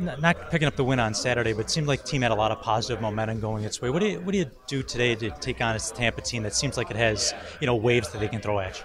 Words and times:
not 0.00 0.50
picking 0.50 0.68
up 0.68 0.76
the 0.76 0.84
win 0.84 1.00
on 1.00 1.14
Saturday, 1.14 1.52
but 1.52 1.66
it 1.66 1.70
seemed 1.70 1.86
like 1.86 2.04
team 2.04 2.22
had 2.22 2.30
a 2.30 2.34
lot 2.34 2.52
of 2.52 2.60
positive 2.60 3.00
momentum 3.00 3.40
going 3.40 3.64
its 3.64 3.80
way. 3.80 3.90
What 3.90 4.00
do 4.00 4.08
you 4.08 4.20
what 4.20 4.32
do 4.32 4.38
you 4.38 4.50
do 4.66 4.82
today 4.82 5.14
to 5.16 5.30
take 5.30 5.60
on 5.60 5.74
this 5.74 5.90
Tampa 5.90 6.20
team 6.20 6.42
that 6.44 6.54
seems 6.54 6.76
like 6.76 6.90
it 6.90 6.96
has 6.96 7.34
you 7.60 7.66
know 7.66 7.76
waves 7.76 8.10
that 8.10 8.18
they 8.18 8.28
can 8.28 8.40
throw 8.40 8.60
at 8.60 8.78
you? 8.78 8.84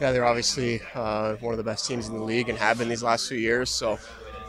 Yeah, 0.00 0.12
they're 0.12 0.26
obviously 0.26 0.82
uh, 0.94 1.36
one 1.36 1.54
of 1.54 1.58
the 1.58 1.64
best 1.64 1.86
teams 1.86 2.08
in 2.08 2.14
the 2.14 2.22
league 2.22 2.50
and 2.50 2.58
have 2.58 2.78
been 2.78 2.88
these 2.88 3.02
last 3.02 3.28
few 3.28 3.38
years. 3.38 3.70
So, 3.70 3.98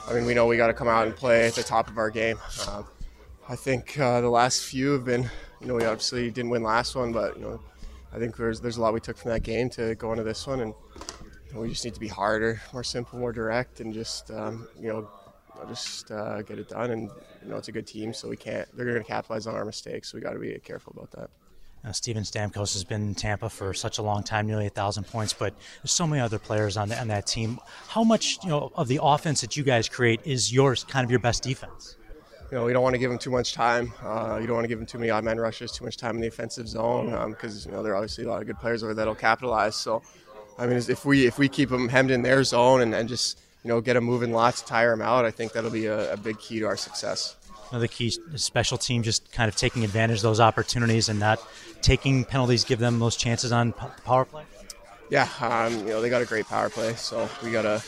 I 0.05 0.13
mean, 0.13 0.25
we 0.25 0.33
know 0.33 0.45
we 0.45 0.57
got 0.57 0.67
to 0.67 0.73
come 0.73 0.89
out 0.89 1.07
and 1.07 1.15
play 1.15 1.47
at 1.47 1.53
the 1.53 1.63
top 1.63 1.87
of 1.87 1.97
our 1.97 2.09
game. 2.09 2.37
Um, 2.67 2.85
I 3.47 3.55
think 3.55 3.97
uh, 3.97 4.19
the 4.19 4.29
last 4.29 4.63
few 4.63 4.91
have 4.91 5.05
been, 5.05 5.29
you 5.61 5.67
know, 5.67 5.75
we 5.75 5.85
obviously 5.85 6.29
didn't 6.31 6.51
win 6.51 6.63
last 6.63 6.97
one, 6.97 7.13
but 7.13 7.37
you 7.37 7.43
know, 7.43 7.61
I 8.11 8.19
think 8.19 8.35
there's 8.35 8.59
there's 8.59 8.75
a 8.75 8.81
lot 8.81 8.93
we 8.93 8.99
took 8.99 9.17
from 9.17 9.31
that 9.31 9.43
game 9.43 9.69
to 9.71 9.95
go 9.95 10.11
into 10.11 10.23
this 10.25 10.45
one, 10.45 10.59
and 10.59 10.73
we 11.55 11.69
just 11.69 11.85
need 11.85 11.93
to 11.93 11.99
be 11.99 12.09
harder, 12.09 12.61
more 12.73 12.83
simple, 12.83 13.17
more 13.17 13.31
direct, 13.31 13.79
and 13.79 13.93
just 13.93 14.29
um, 14.31 14.67
you 14.77 14.89
know 14.89 15.09
just 15.67 16.11
uh, 16.11 16.41
get 16.41 16.59
it 16.59 16.69
done. 16.69 16.91
And 16.91 17.09
you 17.43 17.49
know, 17.49 17.57
it's 17.57 17.67
a 17.67 17.71
good 17.71 17.87
team, 17.87 18.13
so 18.13 18.27
we 18.27 18.37
can't. 18.37 18.67
They're 18.75 18.85
going 18.85 18.97
to 18.97 19.03
capitalize 19.03 19.47
on 19.47 19.55
our 19.55 19.65
mistakes. 19.65 20.11
So 20.11 20.17
we 20.17 20.21
got 20.21 20.33
to 20.33 20.39
be 20.39 20.57
careful 20.63 20.93
about 20.95 21.11
that. 21.11 21.29
Now, 21.83 21.91
Steven 21.91 22.23
Stamkos 22.23 22.73
has 22.73 22.83
been 22.83 23.01
in 23.01 23.15
Tampa 23.15 23.49
for 23.49 23.73
such 23.73 23.97
a 23.97 24.01
long 24.01 24.23
time, 24.23 24.47
nearly 24.47 24.65
a 24.65 24.69
thousand 24.69 25.05
points, 25.05 25.31
but 25.33 25.53
there's 25.81 25.91
so 25.91 26.07
many 26.07 26.21
other 26.21 26.39
players 26.39 26.75
on, 26.75 26.89
the, 26.89 26.99
on 26.99 27.07
that 27.09 27.27
team. 27.27 27.59
How 27.87 28.03
much 28.03 28.39
you 28.43 28.49
know 28.49 28.71
of 28.75 28.87
the 28.87 28.99
offense 29.01 29.41
that 29.41 29.55
you 29.55 29.63
guys 29.63 29.87
create 29.87 30.19
is 30.25 30.51
yours, 30.51 30.83
kind 30.83 31.05
of 31.05 31.11
your 31.11 31.19
best 31.19 31.43
defense? 31.43 31.95
You 32.51 32.57
know, 32.57 32.65
we 32.65 32.73
don't 32.73 32.83
want 32.83 32.95
to 32.95 32.99
give 32.99 33.09
them 33.09 33.19
too 33.19 33.29
much 33.29 33.53
time. 33.53 33.93
Uh, 34.03 34.37
you 34.41 34.47
don't 34.47 34.55
want 34.55 34.63
to 34.63 34.69
give 34.69 34.79
them 34.79 34.85
too 34.85 34.97
many 34.97 35.11
odd 35.11 35.23
man 35.23 35.37
rushes, 35.37 35.71
too 35.71 35.85
much 35.85 35.97
time 35.97 36.15
in 36.15 36.21
the 36.21 36.27
offensive 36.27 36.67
zone, 36.67 37.11
because 37.29 37.65
um, 37.65 37.71
you 37.71 37.77
know 37.77 37.83
there 37.83 37.93
are 37.93 37.97
obviously 37.97 38.23
a 38.23 38.27
lot 38.27 38.41
of 38.41 38.47
good 38.47 38.59
players 38.59 38.83
over 38.83 38.93
there 38.93 39.05
that'll 39.05 39.15
capitalize. 39.15 39.75
So, 39.75 40.01
I 40.57 40.65
mean, 40.65 40.77
if 40.77 41.05
we 41.05 41.25
if 41.27 41.37
we 41.37 41.47
keep 41.47 41.69
them 41.69 41.89
hemmed 41.89 42.11
in 42.11 42.21
their 42.21 42.43
zone 42.43 42.81
and, 42.81 42.95
and 42.95 43.07
just 43.07 43.39
you 43.67 43.73
know, 43.73 43.81
get 43.81 43.95
them 43.95 44.05
moving 44.05 44.31
lots, 44.31 44.61
tire 44.61 44.91
them 44.91 45.01
out. 45.01 45.25
I 45.25 45.31
think 45.31 45.51
that'll 45.51 45.69
be 45.69 45.87
a, 45.87 46.13
a 46.13 46.15
big 46.15 46.39
key 46.39 46.59
to 46.59 46.65
our 46.67 46.77
success. 46.77 47.35
Another 47.69 47.87
key 47.87 48.11
special 48.35 48.77
team 48.77 49.03
just 49.03 49.29
kind 49.33 49.49
of 49.49 49.57
taking 49.57 49.83
advantage 49.83 50.19
of 50.19 50.23
those 50.23 50.39
opportunities 50.39 51.09
and 51.09 51.19
not 51.19 51.45
taking 51.81 52.23
penalties, 52.23 52.63
give 52.63 52.79
them 52.79 52.97
those 52.99 53.17
chances 53.17 53.51
on 53.51 53.73
power 54.05 54.23
play. 54.23 54.45
Yeah, 55.09 55.27
um, 55.41 55.79
you 55.79 55.87
know 55.87 56.01
they 56.01 56.09
got 56.09 56.21
a 56.21 56.25
great 56.25 56.45
power 56.45 56.69
play, 56.69 56.93
so 56.93 57.29
we 57.43 57.51
gotta 57.51 57.83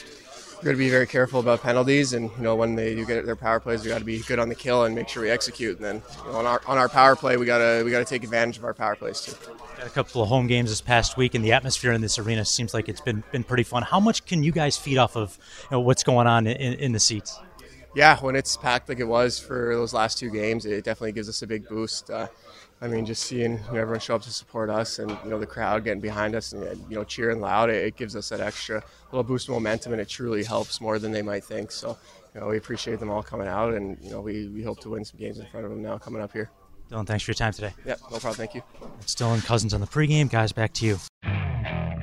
we 0.60 0.66
got 0.66 0.72
to 0.72 0.78
be 0.78 0.90
very 0.90 1.08
careful 1.08 1.40
about 1.40 1.62
penalties, 1.62 2.14
and 2.14 2.30
you 2.36 2.44
know 2.44 2.56
when 2.56 2.76
they 2.76 2.94
do 2.94 3.06
get 3.06 3.26
their 3.26 3.36
power 3.36 3.60
plays, 3.60 3.84
we 3.84 3.90
got 3.90 4.00
to 4.00 4.06
be 4.06 4.20
good 4.20 4.40
on 4.40 4.50
the 4.50 4.56
kill 4.56 4.84
and 4.84 4.94
make 4.94 5.08
sure 5.08 5.24
we 5.24 5.30
execute. 5.30 5.78
And 5.78 5.86
then 5.86 6.04
you 6.26 6.32
know, 6.32 6.38
on 6.38 6.46
our 6.46 6.62
on 6.68 6.78
our 6.78 6.90
power 6.90 7.16
play, 7.16 7.38
we 7.38 7.46
gotta 7.46 7.84
we 7.86 7.92
gotta 7.92 8.06
take 8.06 8.24
advantage 8.24 8.58
of 8.58 8.66
our 8.66 8.74
power 8.74 8.96
plays 8.96 9.22
too. 9.22 9.34
Got 9.78 9.88
a 9.88 9.90
couple 9.90 10.22
of 10.22 10.28
home 10.28 10.48
games 10.48 10.70
this 10.70 10.82
past 10.82 11.16
week, 11.16 11.34
and 11.34 11.46
the 11.46 11.54
atmosphere 11.54 11.94
in 11.94 12.02
this 12.02 12.20
arena 12.20 12.44
seems 12.44 12.74
like 12.74 12.90
it's 12.90 13.02
been 13.02 13.24
been 13.32 13.44
pretty 13.44 13.64
fun. 13.64 13.84
How 13.84 14.00
much 14.00 14.26
can 14.26 14.44
you 14.44 14.52
guys 14.52 14.78
feed 14.78 14.98
off 14.98 15.16
of 15.16 15.38
you 15.64 15.78
know, 15.78 15.80
what's 15.80 16.04
going 16.04 16.28
on 16.28 16.46
in, 16.46 16.73
in 16.73 16.92
the 16.92 17.00
seats? 17.00 17.40
Yeah, 17.95 18.18
when 18.20 18.36
it's 18.36 18.56
packed 18.56 18.88
like 18.88 19.00
it 19.00 19.08
was 19.08 19.40
for 19.40 19.76
those 19.76 19.94
last 19.94 20.18
two 20.18 20.30
games, 20.30 20.66
it 20.66 20.84
definitely 20.84 21.12
gives 21.12 21.28
us 21.28 21.42
a 21.42 21.48
big 21.48 21.68
boost. 21.68 22.09
Uh, 22.09 22.28
I 22.82 22.88
mean, 22.88 23.06
just 23.06 23.23
seeing 23.23 23.54
you 23.54 23.73
know, 23.73 23.80
everyone 23.80 24.00
show 24.00 24.16
up 24.16 24.22
to 24.22 24.32
support 24.32 24.70
us, 24.70 25.00
and 25.00 25.09
you 25.23 25.30
know 25.30 25.40
the 25.40 25.48
crowd 25.48 25.84
getting 25.84 26.00
behind 26.00 26.36
us, 26.36 26.54
and 26.54 26.64
you 26.90 26.95
know 26.95 27.04
cheering 27.04 27.42
loud, 27.42 27.70
it, 27.70 27.84
it 27.84 27.95
gives 27.98 28.16
us 28.16 28.30
that 28.30 28.40
extra 28.40 28.84
little 29.12 29.23
boost 29.23 29.50
of 29.50 29.56
momentum, 29.56 29.92
and 29.92 30.02
it 30.02 30.08
truly 30.08 30.44
helps 30.44 30.80
more 30.80 31.00
than 31.00 31.12
they 31.12 31.22
might 31.22 31.44
think. 31.44 31.72
So, 31.72 31.98
you 32.34 32.40
know, 32.40 32.48
we 32.48 32.58
appreciate 32.58 33.00
them 33.00 33.10
all 33.10 33.23
coming 33.23 33.48
out, 33.48 33.73
and 33.73 33.98
you 34.02 34.12
know 34.12 34.22
we, 34.22 34.48
we 34.48 34.64
hope 34.64 34.80
to 34.82 34.90
win 34.90 35.04
some 35.04 35.20
games 35.20 35.40
in 35.40 35.45
front 35.48 35.66
of 35.66 35.72
them 35.72 35.82
now 35.82 35.98
coming 35.98 36.22
up 36.22 36.32
here. 36.32 36.50
Dylan, 36.90 37.06
thanks 37.06 37.23
for 37.23 37.32
your 37.32 37.36
time 37.36 37.54
today. 37.54 37.73
Yeah, 37.86 37.95
no 38.04 38.20
problem. 38.20 38.36
Thank 38.36 38.56
you. 38.56 38.64
It's 39.02 39.14
Dylan 39.14 39.45
Cozens 39.45 39.73
on 39.73 39.82
the 39.82 39.88
pregame. 39.88 40.30
Guys, 40.30 40.52
back 40.52 40.73
to 40.73 40.86
you. 40.86 40.98